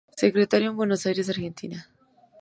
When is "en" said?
0.71-0.77